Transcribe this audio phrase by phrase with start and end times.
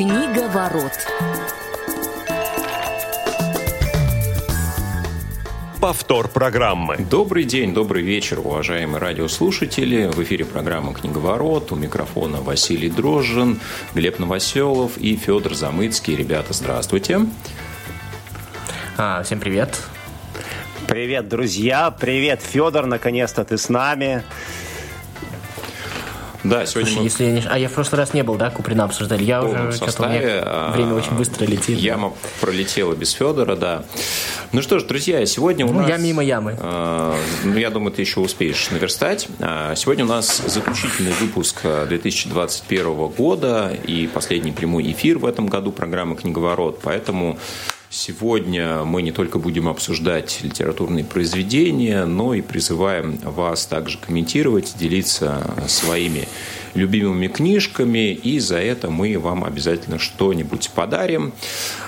[0.00, 0.92] Книга ворот.
[5.78, 6.96] Повтор программы.
[7.10, 10.06] Добрый день, добрый вечер, уважаемые радиослушатели.
[10.06, 11.70] В эфире программа «Книговорот».
[11.72, 13.60] У микрофона Василий Дрожжин,
[13.92, 16.16] Глеб Новоселов и Федор Замыцкий.
[16.16, 17.20] Ребята, здравствуйте.
[18.96, 19.82] А, всем привет.
[20.88, 21.90] Привет, друзья.
[21.90, 22.86] Привет, Федор.
[22.86, 24.22] Наконец-то ты с нами.
[26.42, 27.42] Да, сегодня Слушай, мы если я не...
[27.48, 29.22] А я в прошлый раз не был, да, Куприна обсуждали?
[29.24, 30.18] Я уже составе.
[30.20, 31.78] меня а, время очень быстро летит.
[31.78, 33.84] Яма пролетела без Федора, да.
[34.52, 35.88] Ну что ж, друзья, сегодня у Ну, нас...
[35.90, 36.56] я мимо ямы.
[36.58, 39.28] а, ну, я думаю, ты еще успеешь наверстать.
[39.38, 45.46] А, Сегодня у нас заключительный выпуск а, 2021 года и последний прямой эфир в этом
[45.46, 46.80] году программы «Книговорот».
[46.82, 47.38] Поэтому
[47.92, 55.42] Сегодня мы не только будем обсуждать литературные произведения, но и призываем вас также комментировать, делиться
[55.66, 56.28] своими
[56.74, 61.32] любимыми книжками, и за это мы вам обязательно что-нибудь подарим.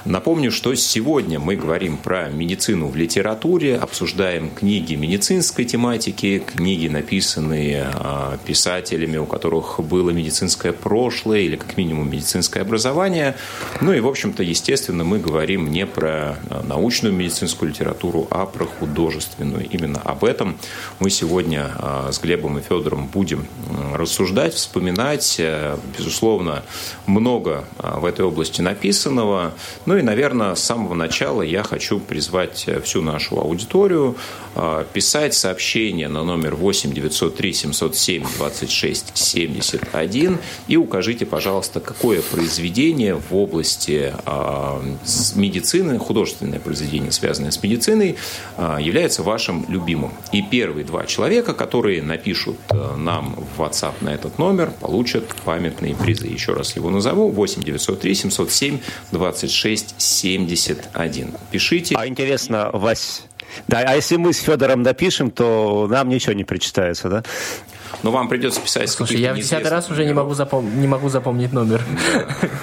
[0.05, 7.87] Напомню, что сегодня мы говорим про медицину в литературе, обсуждаем книги медицинской тематики, книги, написанные
[7.94, 13.37] а, писателями, у которых было медицинское прошлое или как минимум медицинское образование.
[13.81, 18.64] Ну и, в общем-то, естественно, мы говорим не про а, научную медицинскую литературу, а про
[18.64, 19.68] художественную.
[19.68, 20.56] Именно об этом
[20.98, 23.46] мы сегодня а, с Глебом и Федором будем
[23.94, 25.36] рассуждать, вспоминать.
[25.38, 26.62] Э, Безусловно,
[27.06, 29.52] много в этой области написанного.
[29.86, 34.16] Ну и, наверное, с самого начала я хочу призвать э, всю нашу аудиторию
[34.92, 43.34] писать сообщение на номер 8 903 707 26 71 и укажите, пожалуйста, какое произведение в
[43.34, 44.12] области
[45.04, 45.34] с
[45.83, 48.16] медицины, художественное произведение, связанное с медициной,
[48.56, 50.12] а, является вашим любимым.
[50.33, 55.94] И первые два человека, которые напишут э, нам в WhatsApp на этот номер, получат памятные
[55.94, 56.27] призы.
[56.27, 57.30] Еще раз его назову.
[57.30, 58.78] 8 903 707
[59.12, 61.34] 26 71.
[61.50, 61.94] Пишите.
[61.97, 63.22] А интересно, Вась,
[63.69, 67.22] да, а если мы с Федором напишем, то нам ничего не причитается, да?
[68.02, 70.80] Но вам придется писать Слушай, я в десятый раз уже не могу, запом...
[70.80, 71.82] не могу запомнить номер.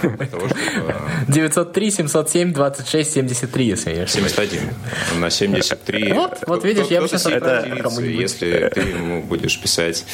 [0.02, 0.96] для того, чтобы
[1.28, 4.34] 903 707 26 73, если я не ошибаюсь.
[4.34, 4.70] 71
[5.20, 6.14] на 73.
[6.14, 10.06] Вот, вот видишь, я бы сейчас если ты ему будешь писать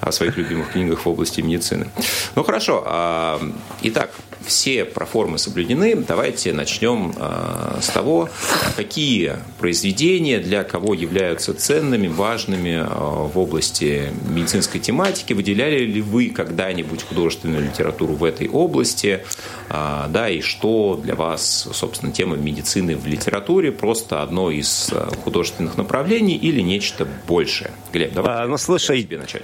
[0.00, 1.88] о своих любимых книгах в области медицины.
[2.34, 2.82] Ну хорошо.
[2.86, 3.40] а,
[3.82, 4.10] Итак,
[4.44, 5.96] все проформы соблюдены.
[5.96, 8.28] Давайте начнем а, с того,
[8.76, 15.32] какие произведения для кого являются ценными, важными а, в области медицинской тематики.
[15.32, 19.24] Выделяли ли вы когда-нибудь художественную литературу в этой области?
[19.68, 23.72] А, Да, и что для вас, собственно, тема медицины в литературе?
[23.72, 24.90] Просто одно из
[25.24, 27.70] художественных направлений или нечто большее?
[27.92, 29.42] Глеб, давай А, ну, слушай, тебе начать.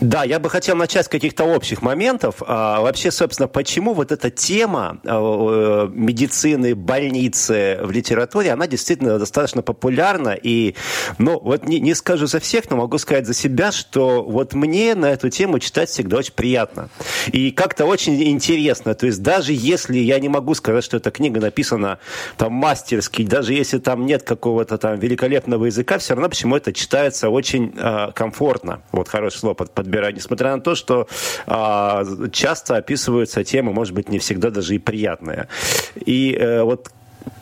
[0.00, 2.42] Да, я бы хотел начать с каких-то общих моментов.
[2.46, 9.18] А, вообще, собственно, почему вот эта тема а, э, медицины, больницы в литературе, она действительно
[9.18, 10.36] достаточно популярна.
[10.40, 10.74] И,
[11.16, 14.94] ну, вот не, не скажу за всех, но могу сказать за себя, что вот мне
[14.94, 16.90] на эту тему читать всегда очень приятно.
[17.32, 18.94] И как-то очень интересно.
[18.94, 21.98] То есть даже если я не могу сказать, что эта книга написана
[22.36, 27.30] там мастерски, даже если там нет какого-то там великолепного языка, все равно почему это читается
[27.30, 28.82] очень а, комфортно.
[28.92, 30.14] Вот хорошее слово под, подбираю.
[30.14, 31.06] Несмотря на то, что
[31.46, 35.48] а, часто описываются темы, может быть, не всегда даже и приятные.
[35.94, 36.90] И э, вот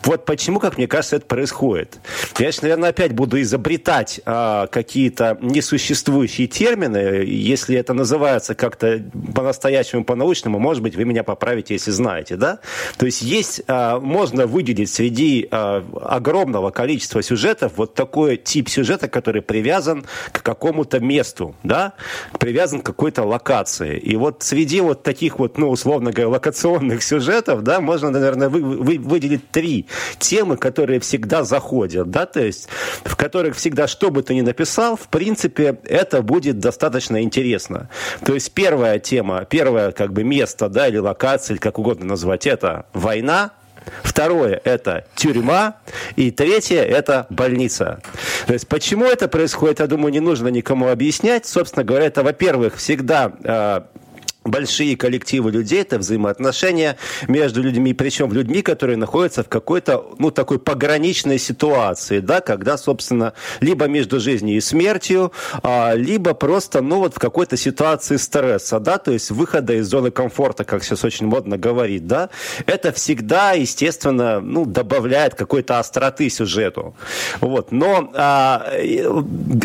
[0.04, 1.98] вот почему, как мне кажется, это происходит.
[2.38, 7.24] Я сейчас, наверное, опять буду изобретать а, какие-то несуществующие термины.
[7.24, 9.02] Если это называется как-то
[9.34, 12.58] по-настоящему, по-научному, может быть, вы меня поправите, если знаете, да?
[12.98, 19.08] То есть есть, а, можно выделить среди а, огромного количества сюжетов вот такой тип сюжета,
[19.08, 21.94] который привязан к какому-то месту, да?
[22.38, 23.98] Привязан к какой-то локации.
[23.98, 28.60] И вот среди вот таких вот, ну, условно говоря, локационных сюжетов, да, можно, наверное, вы,
[28.60, 29.73] вы- выделить три
[30.18, 32.68] темы, которые всегда заходят, да, то есть
[33.04, 37.88] в которых всегда, что бы ты ни написал, в принципе, это будет достаточно интересно.
[38.24, 42.46] То есть первая тема, первое как бы место, да, или локация, или как угодно назвать,
[42.46, 43.52] это война,
[44.02, 45.76] Второе– это тюрьма.
[46.16, 48.00] И третье– это больница.
[48.46, 51.46] То есть почему это происходит, я думаю, не нужно никому объяснять.
[51.46, 53.80] Собственно говоря, это, во-первых, всегда э,
[54.44, 56.96] большие коллективы людей, это взаимоотношения
[57.28, 63.32] между людьми, причем людьми, которые находятся в какой-то, ну, такой пограничной ситуации, да, когда, собственно,
[63.60, 65.32] либо между жизнью и смертью,
[65.62, 70.10] а, либо просто, ну, вот в какой-то ситуации стресса, да, то есть выхода из зоны
[70.10, 72.28] комфорта, как сейчас очень модно говорить, да,
[72.66, 76.94] это всегда, естественно, ну, добавляет какой-то остроты сюжету.
[77.40, 78.66] Вот, но, а,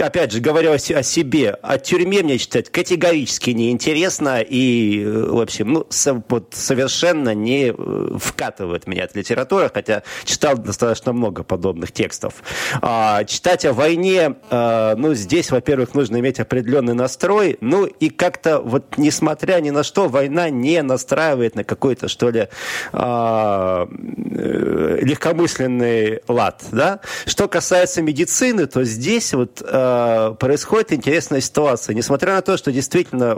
[0.02, 5.40] опять же, говоря о о себе, о тюрьме мне читать категорически неинтересно, и и, в
[5.40, 7.74] общем, ну, со, вот совершенно не
[8.18, 12.36] вкатывает меня эта литература, хотя читал достаточно много подобных текстов.
[12.82, 18.60] А, читать о войне, а, ну, здесь, во-первых, нужно иметь определенный настрой, ну, и как-то
[18.60, 22.48] вот, несмотря ни на что, война не настраивает на какой-то, что ли,
[22.94, 27.00] а, э, легкомысленный лад, да.
[27.26, 31.96] Что касается медицины, то здесь вот а, происходит интересная ситуация.
[31.96, 33.36] Несмотря на то, что действительно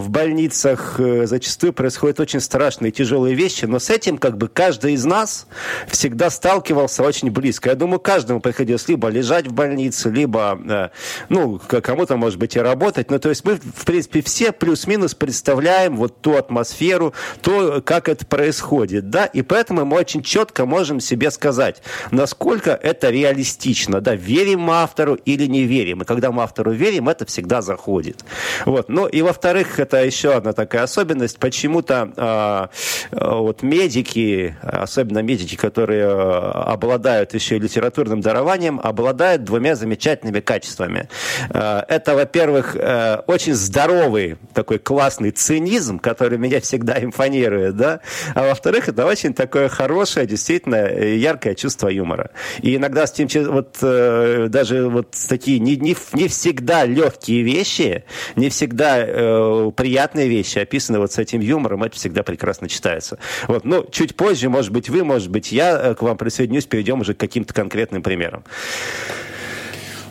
[0.00, 5.04] в больницах зачастую происходят очень страшные, тяжелые вещи, но с этим как бы каждый из
[5.04, 5.46] нас
[5.88, 7.68] всегда сталкивался очень близко.
[7.68, 10.90] Я думаю, каждому приходилось либо лежать в больнице, либо,
[11.28, 13.10] ну, кому-то, может быть, и работать.
[13.10, 18.26] Ну, то есть мы, в принципе, все плюс-минус представляем вот ту атмосферу, то, как это
[18.26, 24.60] происходит, да, и поэтому мы очень четко можем себе сказать, насколько это реалистично, да, верим
[24.60, 26.02] мы автору или не верим.
[26.02, 28.24] И когда мы автору верим, это всегда заходит.
[28.64, 28.88] Вот.
[28.88, 32.70] Ну, и во-вторых, это еще одна такая особенность, почему-то
[33.10, 41.08] э, вот медики, особенно медики, которые обладают еще и литературным дарованием, обладают двумя замечательными качествами.
[41.52, 48.00] Э, это, во-первых, э, очень здоровый такой классный цинизм, который меня всегда импонирует, да,
[48.34, 52.30] а во-вторых, это очень такое хорошее, действительно яркое чувство юмора.
[52.62, 58.04] И иногда с тем, вот э, даже вот такие не, не, не всегда легкие вещи,
[58.36, 63.18] не всегда э, приятные вещи описаны вот с этим юмором, это всегда прекрасно читается.
[63.48, 67.14] Вот, ну, чуть позже, может быть, вы, может быть, я к вам присоединюсь, перейдем уже
[67.14, 68.44] к каким-то конкретным примерам.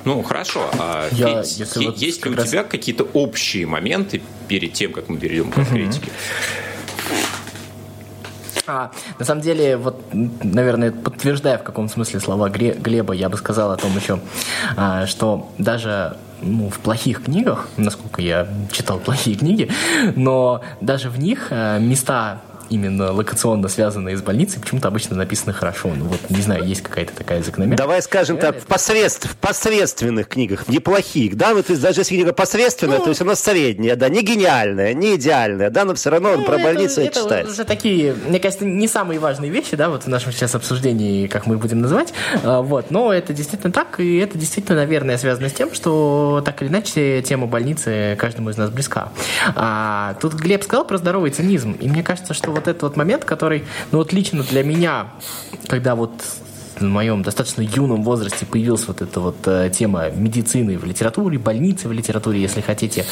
[0.06, 0.72] Ну, хорошо.
[0.80, 2.50] А я, есть, если вот есть ли у раз...
[2.50, 6.10] тебя какие-то общие моменты перед тем, как мы перейдем к конкретике?
[8.66, 13.72] А, на самом деле, вот, наверное, подтверждая в каком смысле слова Глеба, я бы сказал
[13.72, 14.20] о том еще,
[14.76, 19.70] а, что даже ну, в плохих книгах, насколько я читал плохие книги,
[20.16, 25.90] но даже в них а, места именно локационно связанные с больницей, почему-то обычно написано хорошо.
[25.96, 27.78] Ну вот, не знаю, есть какая-то такая закономерность.
[27.78, 32.16] Давай скажем так, в, посредств, в посредственных книгах, неплохих, да, ну, то есть даже если
[32.16, 36.10] книга посредственная, ну, то есть она средняя, да, не гениальная, не идеальная, да, но все
[36.10, 37.44] равно ну, про это, больницу это, читает.
[37.44, 41.28] Это уже такие, мне кажется, не самые важные вещи, да, вот в нашем сейчас обсуждении,
[41.28, 42.14] как мы будем называть,
[42.44, 46.62] а, вот, но это действительно так, и это действительно, наверное, связано с тем, что так
[46.62, 49.12] или иначе тема больницы каждому из нас близка.
[49.56, 53.26] А, тут Глеб сказал про здоровый цинизм, и мне кажется, что вот этот вот момент,
[53.26, 55.08] который, ну вот лично для меня,
[55.68, 56.12] когда вот
[56.80, 61.88] в моем достаточно юном возрасте появилась вот эта вот э, тема медицины в литературе, больницы
[61.88, 63.06] в литературе, если хотите,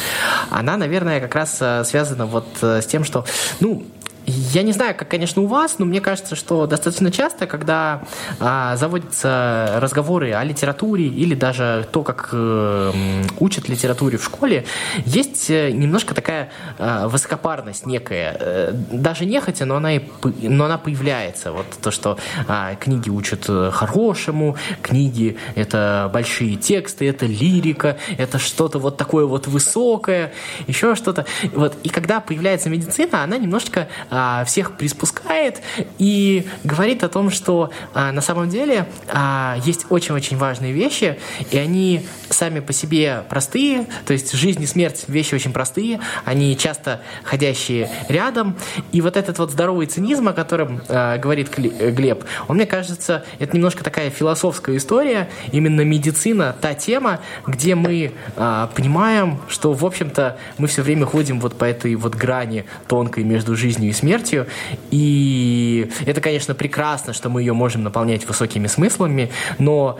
[0.50, 3.24] она, наверное, как раз э, связана вот э, с тем, что,
[3.60, 3.84] ну,
[4.28, 8.02] я не знаю, как, конечно, у вас, но мне кажется, что достаточно часто, когда
[8.40, 12.92] а, заводятся разговоры о литературе или даже то, как э,
[13.38, 14.66] учат литературе в школе,
[15.06, 18.36] есть э, немножко такая э, высокопарность некая.
[18.38, 20.02] Э, даже нехотя, но она, и,
[20.42, 21.52] но она появляется.
[21.52, 28.38] Вот то, что э, книги учат э, хорошему, книги— это большие тексты, это лирика, это
[28.38, 30.32] что-то вот такое вот высокое,
[30.66, 31.24] еще что-то.
[31.54, 31.76] Вот.
[31.82, 35.62] И когда появляется медицина, она немножечко а, всех приспускает
[35.98, 41.20] и говорит о том, что а, на самом деле а, есть очень-очень важные вещи,
[41.52, 46.56] и они сами по себе простые, то есть жизнь и смерть вещи очень простые, они
[46.58, 48.56] часто ходящие рядом,
[48.90, 53.56] и вот этот вот здоровый цинизм, о котором а, говорит Глеб, он, мне кажется, это
[53.56, 60.38] немножко такая философская история, именно медицина, та тема, где мы а, понимаем, что, в общем-то,
[60.58, 64.46] мы все время ходим вот по этой вот грани тонкой между жизнью и смертью, смертью.
[64.90, 69.98] И это, конечно, прекрасно, что мы ее можем наполнять высокими смыслами, но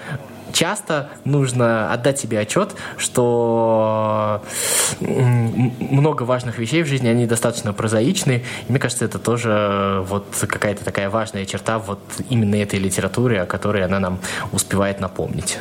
[0.52, 4.42] часто нужно отдать себе отчет, что
[5.00, 8.42] много важных вещей в жизни, они достаточно прозаичны.
[8.66, 12.00] И мне кажется, это тоже вот какая-то такая важная черта вот
[12.30, 14.20] именно этой литературы, о которой она нам
[14.52, 15.58] успевает напомнить.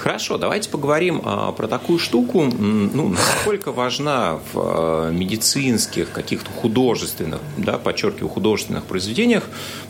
[0.00, 2.44] Хорошо, давайте поговорим а, про такую штуку.
[2.44, 9.44] Ну, насколько важна в а, медицинских, каких-то художественных, да, подчеркиваю, художественных произведениях,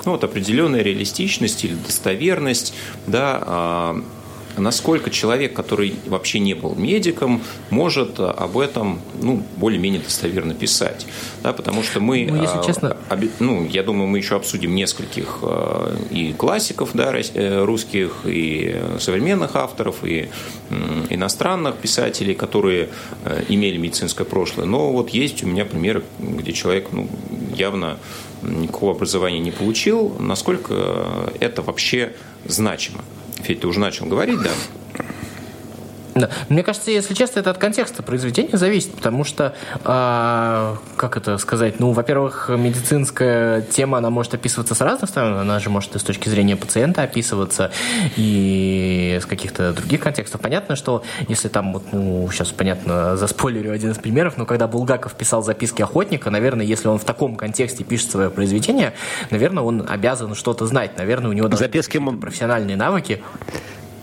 [0.05, 2.75] ну, вот определенная реалистичность или достоверность,
[3.07, 4.03] да, а,
[4.57, 11.07] насколько человек, который вообще не был медиком, может об этом ну, более-менее достоверно писать.
[11.43, 12.97] Да, потому что мы, ну, если честно...
[13.39, 19.57] ну, я думаю, мы еще обсудим нескольких э, и классиков да, э, русских, и современных
[19.57, 20.29] авторов, и
[21.09, 22.89] иностранных писателей, которые
[23.25, 24.67] э, имели медицинское прошлое.
[24.67, 27.09] Но вот есть у меня примеры, где человек ну,
[27.55, 27.99] явно
[28.43, 30.15] никакого образования не получил.
[30.19, 32.13] Насколько это вообще
[32.45, 33.05] значимо?
[33.43, 34.51] Федь, ты уже начал говорить, да?
[36.15, 36.31] Да.
[36.49, 41.79] Мне кажется, если честно, это от контекста произведения зависит, потому что, э, как это сказать,
[41.79, 46.03] ну, во-первых, медицинская тема, она может описываться с разных сторон, она же может и с
[46.03, 47.71] точки зрения пациента описываться,
[48.17, 50.41] и с каких-то других контекстов.
[50.41, 54.67] Понятно, что если там, вот, ну, сейчас, понятно, за спойлерю один из примеров, но когда
[54.67, 58.95] Булгаков писал записки охотника, наверное, если он в таком контексте пишет свое произведение,
[59.31, 61.99] наверное, он обязан что-то знать, наверное, у него должны записки...
[62.21, 63.23] профессиональные навыки.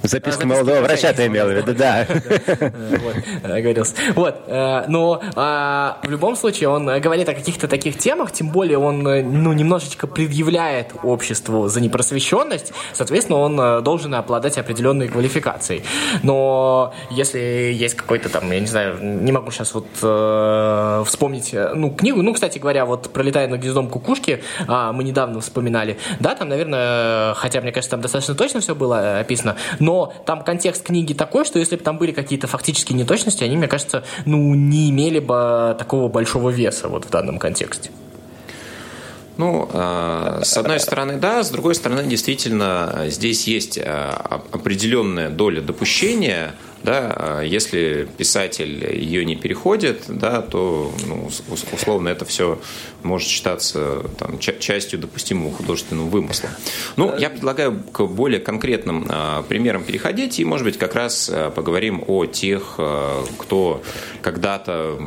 [0.08, 2.08] Записки а, молодого врача ты имел в виду, да.
[2.08, 3.96] Вот, оговорился.
[4.16, 8.78] Вот, э, но а, в любом случае он говорит о каких-то таких темах, тем более
[8.78, 15.84] он, э, ну, немножечко предъявляет обществу за непросвещенность, соответственно, он э, должен обладать определенной квалификацией.
[16.24, 19.88] Но если есть какой-то там, я не знаю, не могу сейчас вот
[21.08, 26.36] вспомнить, ну, книгу, ну, кстати говоря, вот «Пролетая над гнездом кукушки» мы недавно вспоминали, да,
[26.36, 31.14] там, наверное, хотя, мне кажется, там достаточно точно все было описано, но там контекст книги
[31.14, 35.20] такой, что если бы там были какие-то фактические неточности, они, мне кажется, ну, не имели
[35.20, 37.92] бы такого большого веса вот в данном контексте.
[39.38, 45.62] Ну, а, с одной стороны, да, с другой стороны, действительно, здесь есть а, определенная доля
[45.62, 46.54] допущения–
[46.84, 51.30] да, а если писатель ее не переходит, да, то ну,
[51.72, 52.60] условно это все
[53.04, 56.50] может считаться там, частью допустимого художественного вымысла.
[56.96, 61.52] Ну, я предлагаю к более конкретным а, примерам переходить, и, может быть, как раз а,
[61.52, 63.82] поговорим о тех, а, кто
[64.22, 65.00] когда-то,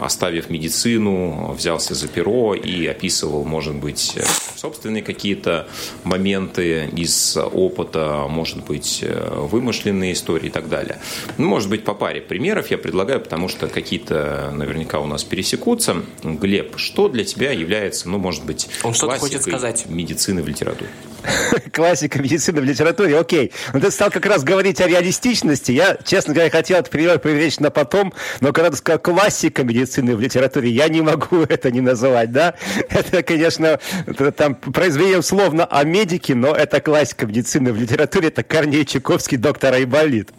[0.00, 4.18] оставив медицину, взялся за перо и описывал, может быть,
[4.56, 5.68] собственные какие-то
[6.04, 10.99] моменты из опыта, может быть, вымышленные истории и так далее.
[11.38, 15.96] Ну, может быть, по паре примеров я предлагаю, потому что какие-то наверняка у нас пересекутся.
[16.22, 19.86] Глеб, что для тебя является, ну, может быть, Он что-то хочет сказать.
[19.88, 20.90] медицины в литературе?
[21.72, 23.52] Классика медицины в литературе, окей.
[23.72, 25.72] Но ты стал как раз говорить о реалистичности.
[25.72, 30.16] Я, честно говоря, хотел этот пример привлечь на потом, но когда ты сказал классика медицины
[30.16, 32.54] в литературе, я не могу это не называть, да?
[32.90, 38.42] Это, конечно, это, там произведение условно о медике, но это классика медицины в литературе, это
[38.42, 40.30] Корней Чуковский, доктор Айболит.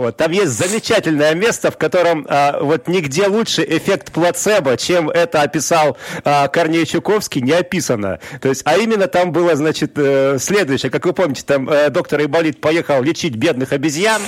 [0.00, 0.16] Вот.
[0.16, 5.98] Там есть замечательное место, в котором а, вот нигде лучше эффект плацебо, чем это описал
[6.24, 8.18] а, Корней Чуковский, не описано.
[8.40, 10.90] То есть, а именно там было, значит, э, следующее.
[10.90, 14.22] Как вы помните, там э, доктор Иболит поехал лечить бедных обезьян,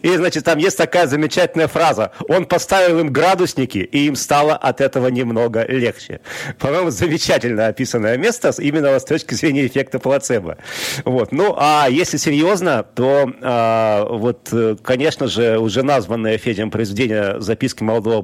[0.00, 2.12] и, значит, там есть такая замечательная фраза.
[2.28, 6.20] Он поставил им градусники, и им стало от этого немного легче.
[6.60, 10.58] По-моему, замечательно описанное место именно с точки зрения эффекта плацебо.
[11.04, 11.32] Вот.
[11.32, 14.52] Ну, а если серьезно, то а, вот,
[14.84, 18.22] конечно же, уже названное Федем произведение «Записки молодого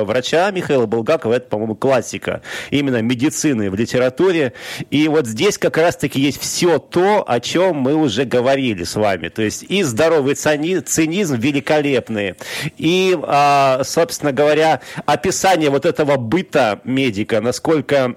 [0.00, 4.52] э, врача» Михаила Булгакова, это, по-моему, классика именно медицины в литературе.
[4.90, 9.28] И вот здесь как раз-таки есть все то, о чем мы уже говорили с вами.
[9.28, 12.34] То есть и здоровый цинизм великолепный,
[12.76, 18.16] и, а, собственно говоря, описание вот этого быта медика, насколько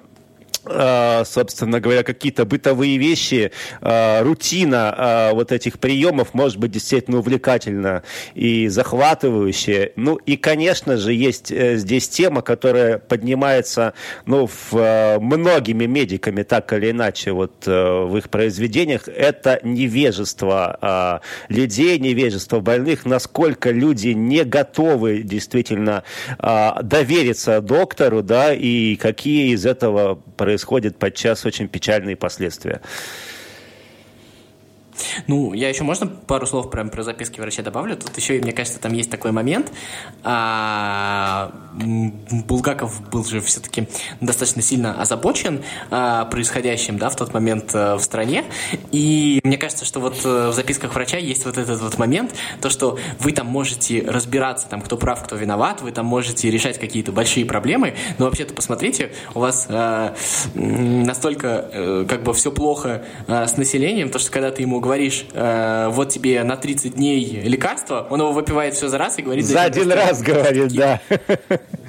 [1.26, 8.04] собственно говоря, какие-то бытовые вещи, а, рутина а, вот этих приемов может быть действительно увлекательна
[8.34, 9.92] и захватывающая.
[9.96, 13.94] Ну и, конечно же, есть э, здесь тема, которая поднимается
[14.26, 19.08] ну, в, многими медиками так или иначе вот э, в их произведениях.
[19.08, 26.04] Это невежество людей, невежество больных, насколько люди не готовы действительно
[26.40, 32.82] довериться доктору, да, и какие из этого происходят происходят подчас очень печальные последствия.
[35.28, 37.96] Ну, я еще можно пару слов прям про записки врача добавлю?
[37.96, 39.72] Тут еще, мне кажется, там есть такой момент.
[40.24, 43.88] А, Булгаков был же все-таки
[44.22, 48.46] достаточно сильно озабочен а, происходящим, да, в тот момент а, в стране.
[48.92, 52.70] И мне кажется, что вот а, в записках врача есть вот этот вот момент, то,
[52.70, 57.12] что вы там можете разбираться, там, кто прав, кто виноват, вы там можете решать какие-то
[57.12, 60.16] большие проблемы, но вообще-то посмотрите, у вас а,
[60.56, 65.26] настолько а, как бы все плохо а, с населением, то, что когда ты ему говоришь,
[65.34, 69.46] э, вот тебе на 30 дней лекарство, он его выпивает все за раз и говорит...
[69.46, 71.02] За один раз говорит, да.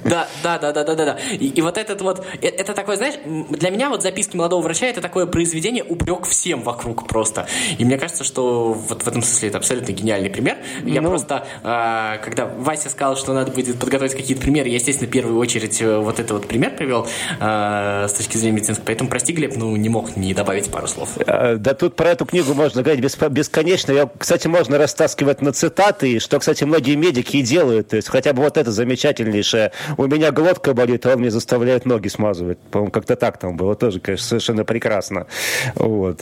[0.09, 1.17] Да, да, да, да, да, да, да.
[1.33, 3.15] И, и вот этот вот, э, это такое, знаешь,
[3.49, 7.47] для меня вот записки молодого врача это такое произведение упрек всем вокруг просто.
[7.77, 10.57] И мне кажется, что вот в этом смысле это абсолютно гениальный пример.
[10.83, 11.09] Я ну...
[11.09, 15.37] просто, э, когда Вася сказал, что надо будет подготовить какие-то примеры, я, естественно, в первую
[15.37, 17.07] очередь э, вот этот вот пример привел
[17.39, 18.85] э, с точки зрения медицинской.
[18.85, 21.17] Поэтому, прости, Глеб, ну не мог не добавить пару слов.
[21.17, 23.91] Э, да тут про эту книгу можно говорить бесконечно.
[23.91, 27.89] Я, кстати, можно растаскивать на цитаты, что, кстати, многие медики и делают.
[27.89, 31.85] То есть хотя бы вот это замечательнейшее у меня глотка болит, а он мне заставляет
[31.85, 32.57] ноги смазывать.
[32.71, 35.27] По-моему, как-то так там было тоже, конечно, совершенно прекрасно.
[35.75, 36.21] Вот.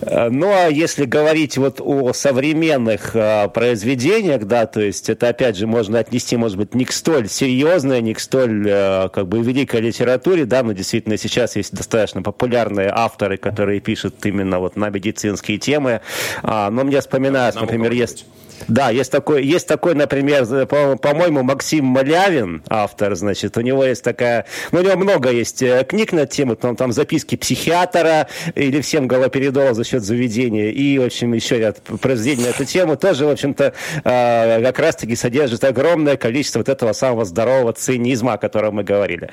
[0.00, 5.66] Ну, а если говорить вот о современных а, произведениях, да, то есть это, опять же,
[5.66, 9.80] можно отнести, может быть, не к столь серьезной, не к столь, а, как бы, великой
[9.80, 15.58] литературе, да, но действительно сейчас есть достаточно популярные авторы, которые пишут именно вот на медицинские
[15.58, 16.02] темы.
[16.44, 18.26] А, но мне вспоминается, например, есть...
[18.68, 24.44] Да, есть такой, есть такой, например, по-моему, Максим Малявин, автор, значит, у него есть такая,
[24.70, 29.08] ну, у него много есть э, книг на тему, там, там записки психиатра или всем
[29.08, 33.30] галоперидола за счет заведения, и, в общем, еще ряд произведений на эту тему тоже, в
[33.30, 33.72] общем-то,
[34.04, 39.30] э, как раз-таки содержит огромное количество вот этого самого здорового цинизма, о котором мы говорили.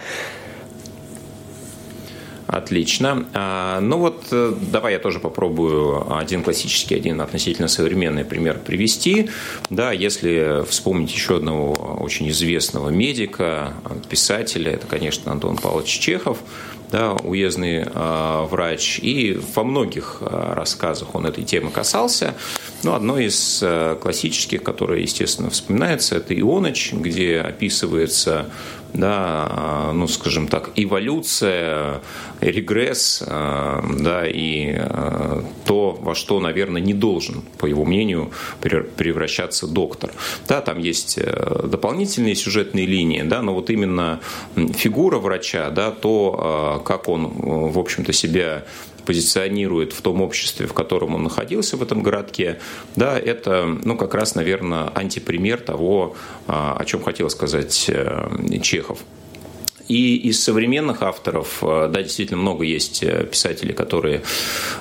[2.52, 3.28] Отлично.
[3.36, 9.30] А, ну вот, э, давай я тоже попробую один классический, один относительно современный пример привести.
[9.70, 13.74] Да, если вспомнить еще одного очень известного медика,
[14.10, 16.40] писателя, это, конечно, Антон Павлович Чехов,
[16.92, 22.34] да, уездный э, врач, и во многих э, рассказах он этой темы касался.
[22.82, 28.50] Но одно из э, классических, которое, естественно, вспоминается, это «Ионыч», где описывается
[28.94, 32.02] да, ну, скажем так, эволюция,
[32.42, 34.80] регресс, да, и
[35.66, 38.32] то, во что, наверное, не должен, по его мнению,
[38.62, 40.12] превращаться доктор.
[40.48, 44.20] Да, там есть э, дополнительные сюжетные линии, да, но вот именно
[44.56, 47.28] фигура врача, да, то, как он,
[47.72, 48.66] в общем-то, себя
[49.10, 52.60] позиционирует в том обществе, в котором он находился в этом городке,
[52.96, 59.00] да, это, ну, как раз, наверное, антипример того, а, о чем хотел сказать э, Чехов.
[59.90, 64.22] И из современных авторов, э, да, действительно много есть э, писателей, которые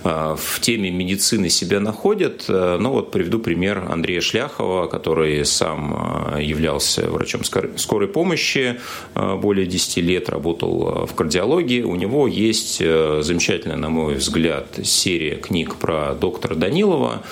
[0.05, 2.45] э, в теме медицины себя находят.
[2.49, 8.79] Ну вот приведу пример Андрея Шляхова, который сам являлся врачом скорой помощи
[9.15, 11.83] более 10 лет, работал в кардиологии.
[11.83, 17.23] У него есть замечательная, на мой взгляд, серия книг про доктора Данилова,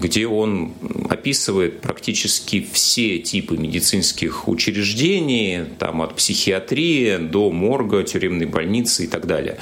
[0.00, 0.72] где он
[1.10, 9.26] описывает практически все типы медицинских учреждений, там от психиатрии до морга, тюремной больницы и так
[9.26, 9.58] далее.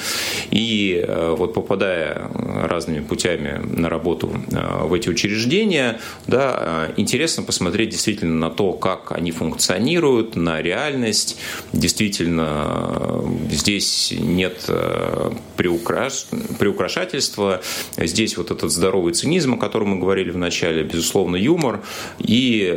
[0.50, 7.44] И э, вот попадая разными путями на работу э, в эти учреждения, да, э, интересно
[7.44, 11.38] посмотреть действительно на то, как они функционируют, на реальность.
[11.72, 14.68] Действительно, здесь нет
[15.56, 16.26] приукраш...
[16.58, 17.62] приукрашательства,
[17.96, 21.80] здесь вот этот здоровый цинизм, о котором мы говорили в начале, безусловно, юмор.
[22.18, 22.76] И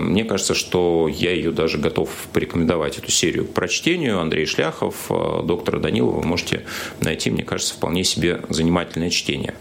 [0.00, 4.20] мне кажется, что я ее даже готов порекомендовать, эту серию серию к прочтению.
[4.20, 6.64] Андрей Шляхов, э, доктора Данилова вы можете
[7.00, 9.54] найти, мне кажется, вполне себе занимательное чтение.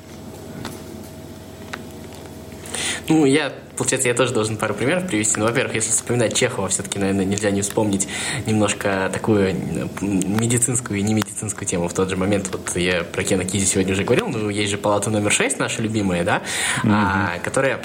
[3.08, 5.40] Ну, я, получается, я тоже должен пару примеров привести.
[5.40, 8.06] Ну, во-первых, если вспоминать Чехова, все-таки, наверное, нельзя не вспомнить
[8.46, 9.56] немножко такую
[10.02, 11.88] медицинскую и не медицинскую тему.
[11.88, 14.78] В тот же момент, вот я про Кена Кизи сегодня уже говорил, ну, есть же
[14.78, 16.42] палата номер 6, наша любимая, да,
[16.84, 16.90] mm-hmm.
[16.92, 17.82] а, которая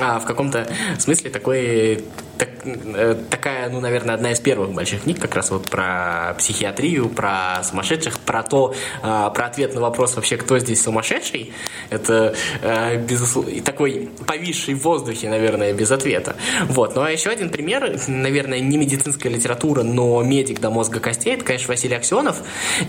[0.00, 0.66] а, в каком-то
[0.98, 2.04] смысле такой
[2.38, 7.08] так, э, такая, ну, наверное, одна из первых больших книг как раз вот про психиатрию,
[7.08, 11.52] про сумасшедших, про то, э, про ответ на вопрос вообще, кто здесь сумасшедший.
[11.90, 16.36] Это, э, безусловно, такой повисший в воздухе, наверное, без ответа.
[16.68, 16.94] Вот.
[16.94, 21.44] Ну, а еще один пример, наверное, не медицинская литература, но медик до мозга костей, это,
[21.44, 22.42] конечно, Василий Аксенов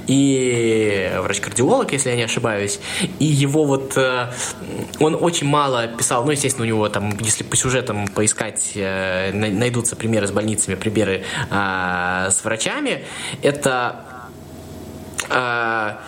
[0.07, 2.79] и врач-кардиолог, если я не ошибаюсь.
[3.19, 3.97] И его вот,
[4.99, 8.71] он очень мало писал, ну, естественно, у него там, если по сюжетам поискать
[9.37, 13.05] найдутся примеры с больницами, примеры а, с врачами.
[13.41, 14.01] Это
[15.29, 16.01] а,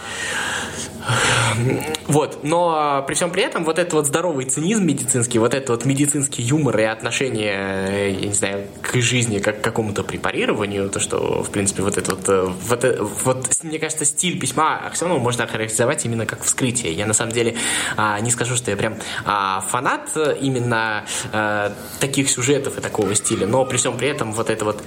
[2.07, 5.85] вот, но при всем при этом вот этот вот здоровый цинизм медицинский, вот этот вот
[5.85, 11.43] медицинский юмор и отношение, я не знаю, к жизни как к какому-то препарированию, то, что,
[11.43, 15.43] в принципе, вот это вот, э, вот, э, вот мне кажется, стиль письма Аксенова можно
[15.43, 16.93] охарактеризовать именно как вскрытие.
[16.93, 17.55] Я, на самом деле,
[17.97, 18.95] а, не скажу, что я прям
[19.25, 20.09] а, фанат
[20.41, 24.83] именно а, таких сюжетов и такого стиля, но при всем при этом вот это вот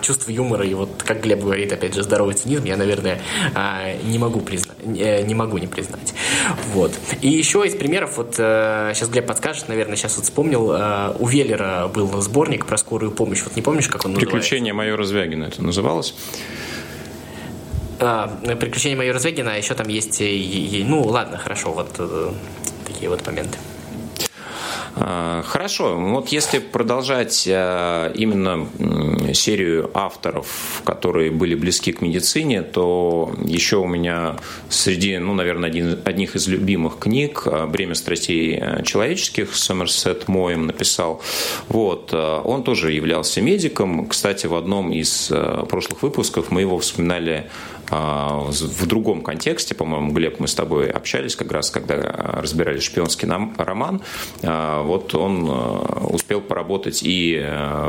[0.00, 3.20] чувство юмора и вот, как Глеб говорит, опять же, здоровый цинизм, я, наверное,
[4.04, 4.76] не могу признать
[5.18, 6.14] Э, не могу не признать.
[6.72, 6.92] Вот.
[7.20, 11.26] И еще из примеров, вот сейчас э, Глеб подскажет, наверное, сейчас вот вспомнил, э, у
[11.26, 13.42] Веллера был сборник про скорую помощь.
[13.42, 14.36] Вот не помнишь, как он называется?
[14.36, 16.14] Приключения майора Звягина это называлось?
[17.98, 22.00] Приключения майора Звягина, а еще там есть, ну ладно, хорошо, вот
[22.86, 23.58] такие вот моменты.
[25.00, 25.96] А, хорошо.
[25.96, 28.68] Вот если продолжать а, именно
[29.32, 34.36] серию авторов, которые были близки к медицине, то еще у меня
[34.68, 41.22] среди, ну, наверное, один, одних из любимых книг «Бремя страстей человеческих» Сомерсет Моем написал.
[41.68, 42.12] Вот.
[42.12, 44.06] Он тоже являлся медиком.
[44.06, 45.30] Кстати, в одном из
[45.68, 47.50] прошлых выпусков мы его вспоминали
[47.90, 51.96] в другом контексте, по-моему, Глеб, мы с тобой общались как раз, когда
[52.40, 54.02] разбирали шпионский роман.
[54.42, 57.38] А, вот он а, успел поработать и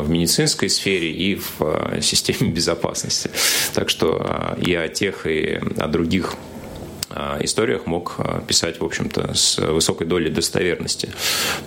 [0.01, 3.29] в медицинской сфере, и в системе безопасности.
[3.73, 6.35] Так что и о тех, и о других
[7.41, 8.17] историях мог
[8.47, 11.09] писать, в общем-то, с высокой долей достоверности.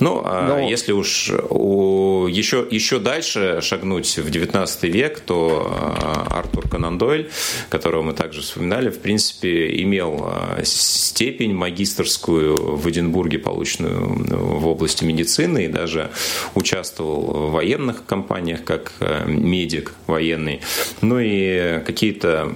[0.00, 0.59] Ну, Но...
[0.68, 7.31] если уж еще, еще дальше шагнуть в 19 век, то Артур Конан Дойль,
[7.70, 14.26] которого мы также вспоминали, в принципе, имел степень магистрскую в Эдинбурге, полученную
[14.59, 16.11] в области медицины, и даже
[16.55, 18.92] участвовал в военных компаниях как
[19.26, 20.61] медик военный.
[21.00, 22.55] Ну и какие-то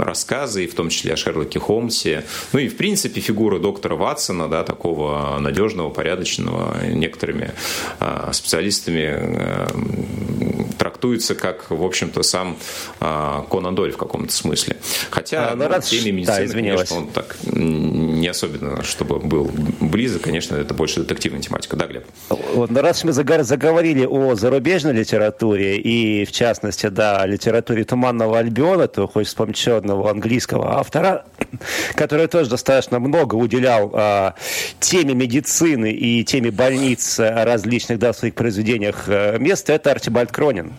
[0.00, 4.64] рассказы, в том числе о Шерлоке Холмсе, ну и, в принципе, фигура доктора Ватсона, да,
[4.64, 7.52] такого надежного, порядочного, некоторыми
[8.00, 9.66] а, специалистами а,
[10.78, 12.56] трактуется как, в общем-то, сам
[13.00, 14.76] а, Конан Дойль в каком-то смысле.
[15.10, 17.36] Хотя а, ну, в теме медицины, да, конечно, он так
[18.18, 19.50] не особенно, чтобы был
[19.80, 21.76] близок, конечно, это больше детективная тематика.
[21.76, 22.04] Да, Глеб?
[22.28, 28.88] Вот, но раз мы заговорили о зарубежной литературе и, в частности, да, литературе «Туманного Альбиона»,
[28.88, 31.24] то хочется вспомнить еще одного английского автора,
[31.94, 34.34] который тоже достаточно много уделял а,
[34.80, 40.72] теме медицины и теме больниц различных да, в своих произведениях э, места, это Арчибальд Кронин.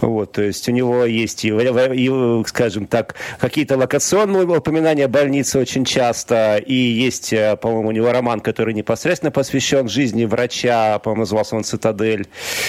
[0.00, 5.84] Вот, то есть у него есть, и, и, скажем так, какие-то локационные упоминания больницы очень
[5.84, 11.56] часто, и есть, э, по-моему, у него роман, который непосредственно посвящен жизни врача, по-моему, назывался
[11.56, 12.28] он «Цитадель».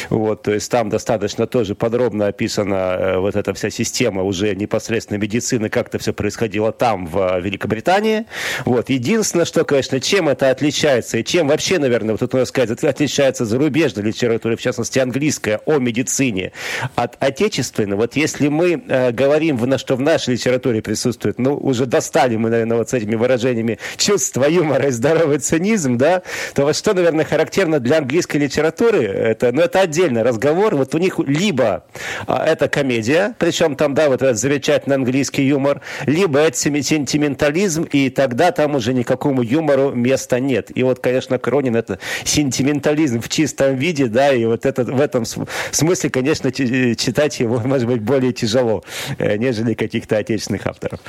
[0.09, 5.17] Вот, то есть там достаточно тоже подробно описана э, вот эта вся система уже непосредственно
[5.17, 8.25] медицины, как это все происходило там, в Великобритании.
[8.65, 8.89] Вот.
[8.89, 13.45] Единственное, что, конечно, чем это отличается, и чем вообще, наверное, вот тут можно сказать, отличается
[13.45, 16.51] зарубежной литературы, в частности, английская, о медицине
[16.95, 17.95] от отечественной.
[17.95, 22.77] Вот если мы э, говорим, что в нашей литературе присутствует, ну, уже достали мы, наверное,
[22.77, 26.21] вот с этими выражениями чувство юмора и здоровый цинизм, да,
[26.53, 30.75] то вот что, наверное, характерно для английской литературы, это, ну, это отдельный разговор.
[30.75, 31.83] Вот у них либо
[32.27, 38.09] а, это комедия, причем там, да, вот этот замечательный английский юмор, либо это сентиментализм, и
[38.09, 40.71] тогда там уже никакому юмору места нет.
[40.75, 45.25] И вот, конечно, Кронин это сентиментализм в чистом виде, да, и вот это, в этом
[45.71, 48.83] смысле, конечно, читать его, может быть, более тяжело,
[49.17, 50.99] э, нежели каких-то отечественных авторов.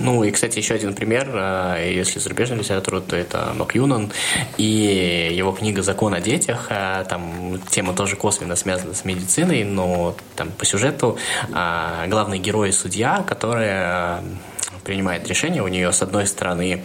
[0.00, 4.10] Ну и, кстати, еще один пример, э, если зарубежную литературу, то это Макюнан
[4.56, 6.68] и его книга «Закон о детях».
[6.70, 11.18] Э, там тема тоже косвенно связана с медициной, но там по сюжету
[11.50, 14.22] главный герой– судья, который
[14.90, 15.62] принимает решение.
[15.62, 16.82] У нее, с одной стороны,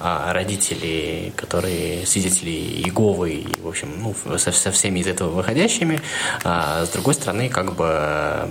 [0.00, 6.00] а, родители, которые свидетели Иеговы, и, в общем, ну, со, со всеми из этого выходящими.
[6.42, 8.48] А с другой стороны, как бы,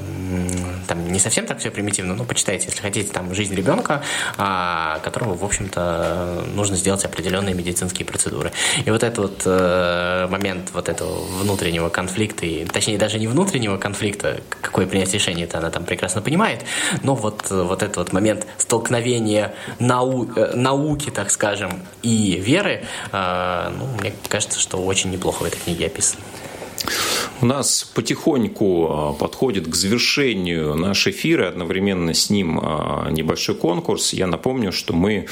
[0.88, 4.04] там не совсем так все примитивно, ну, почитайте, если хотите, там, жизнь ребенка,
[4.38, 8.54] а, которого, в общем-то, нужно сделать определенные медицинские процедуры.
[8.86, 13.76] И вот этот вот э, момент вот этого внутреннего конфликта, и, точнее, даже не внутреннего
[13.76, 16.62] конфликта, какое принять решение, это она там прекрасно понимает,
[17.04, 21.72] но вот, вот этот вот момент столкновения столкновение нау э, науки, так скажем,
[22.04, 26.22] и веры, э, ну, мне кажется, что очень неплохо в этой книге описано.
[27.44, 33.56] У нас потихоньку а, подходит к завершению наш эфир, и одновременно с ним а, небольшой
[33.56, 34.14] конкурс.
[34.14, 35.28] Я напомню, что мы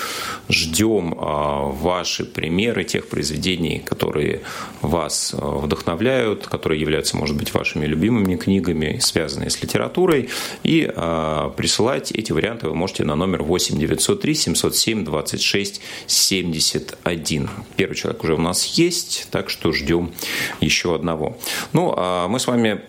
[0.50, 4.42] ждем а, ваши примеры тех произведений, которые
[4.82, 10.30] вас вдохновляют, которые являются, может быть, вашими любимыми книгами, связанные с литературой.
[10.64, 10.92] И
[11.56, 17.50] присылать эти варианты вы можете на номер 8 903 707 26 71.
[17.78, 20.12] Первый человек уже у нас есть, так что ждем
[20.60, 21.38] еще одного.
[21.74, 22.82] Ну, а мы с вами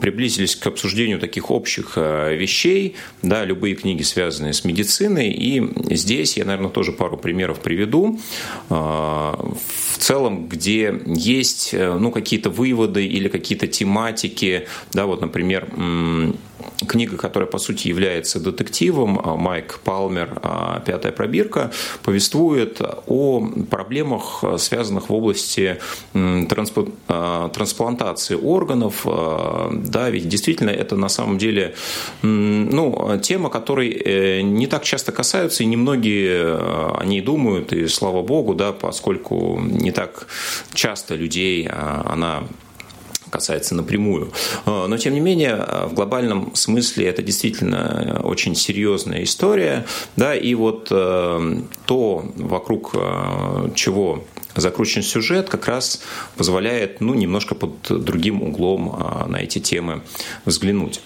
[0.00, 5.62] приблизились к обсуждению таких общих э, вещей, да, любые книги, связанные с медициной, и
[5.94, 8.20] здесь я, наверное, тоже пару примеров приведу,
[8.70, 9.36] а,
[9.94, 15.68] в целом, где есть, э, ну, какие-то выводы или какие-то тематики, да, вот, например,
[16.86, 20.40] книга, которая, по сути, является детективом, Майк Палмер
[20.84, 21.70] «Пятая пробирка»,
[22.02, 25.78] повествует о проблемах, связанных в области
[26.12, 29.06] трансплантации органов.
[29.06, 31.74] Да, ведь действительно это на самом деле
[32.22, 38.22] ну, тема, которой э, не так часто касаются, и немногие о ней думают, и слава
[38.22, 40.26] богу, да, поскольку не так
[40.74, 42.44] часто людей она
[43.30, 44.32] касается напрямую.
[44.64, 49.86] Э, но, тем не менее, в глобальном смысле это действительно очень серьезная история.
[50.16, 56.02] Да, и вот э, то, вокруг э, чего закручен сюжет, как раз
[56.36, 60.02] позволяет ну, немножко под другим углом на эти темы
[60.46, 61.00] взглянуть.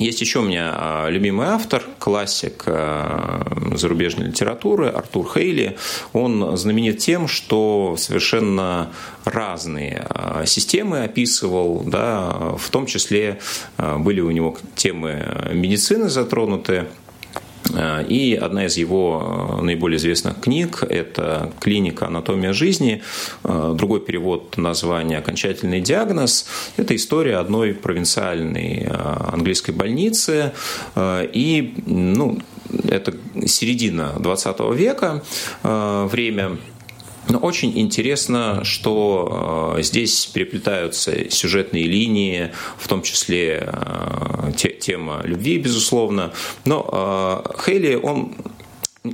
[0.00, 3.42] Есть еще у меня а, любимый автор, классик а,
[3.76, 5.76] зарубежной литературы Артур Хейли.
[6.14, 8.92] Он знаменит тем, что совершенно
[9.26, 13.40] разные а, системы описывал, да, в том числе
[13.76, 16.86] были у него темы медицины затронуты,
[18.08, 22.06] и одна из его э, наиболее известных книг– это «Клиника.
[22.06, 23.02] Анатомия жизни».
[23.44, 30.52] Э, другой перевод названия «Окончательный диагноз»– это история одной провинциальной английской больницы.
[30.98, 32.38] И ну,
[32.88, 33.14] это
[33.46, 35.22] середина 20 века,
[35.62, 36.58] время
[37.30, 45.58] но очень интересно, что э, здесь переплетаются сюжетные линии, в том числе э, тема любви,
[45.58, 46.32] безусловно.
[46.64, 48.34] Но э, Хейли, он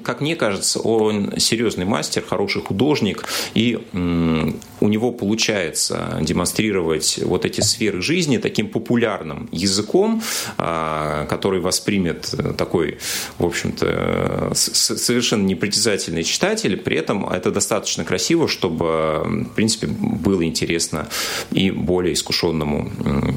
[0.03, 7.61] как мне кажется, он серьезный мастер, хороший художник, и у него получается демонстрировать вот эти
[7.61, 10.23] сферы жизни таким популярным языком,
[10.59, 12.99] а, который воспримет такой,
[13.39, 21.09] в общем-то, совершенно непритязательный читатель, при этом это достаточно красиво, чтобы, в принципе, было интересно
[21.53, 22.91] и более искушенному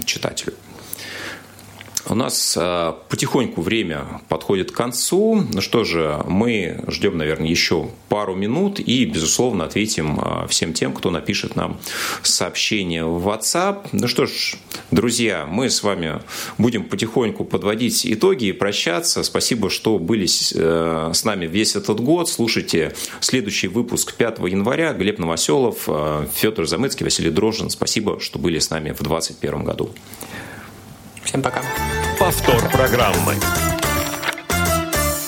[0.05, 0.53] читателю.
[2.09, 5.45] У нас а, потихоньку время подходит к концу.
[5.53, 10.93] Ну что же, мы ждем, наверное, еще пару минут и, безусловно, ответим а, всем тем,
[10.93, 11.79] кто напишет нам
[12.23, 13.89] сообщение в WhatsApp.
[13.91, 14.55] Ну что ж,
[14.89, 16.21] друзья, мы с вами
[16.57, 19.21] будем потихоньку подводить итоги и прощаться.
[19.21, 22.27] Спасибо, что были э, с нами весь этот год.
[22.27, 24.93] Слушайте следующий выпуск 5 января.
[24.93, 27.69] Глеб Новоселов, э, Федор Замыцкий, Василий Дрожжин.
[27.69, 29.91] Спасибо, что были с нами в 2021 году.
[31.29, 31.61] Всем пока.
[32.17, 33.35] Повтор программы.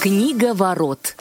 [0.01, 1.15] Книга ворот.